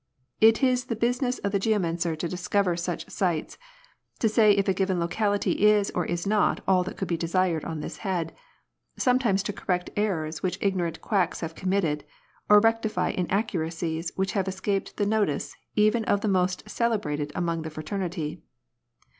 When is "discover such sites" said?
2.27-3.59